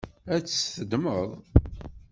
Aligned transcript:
Ad 0.35 0.41
tt-teddmeḍ? 0.43 1.29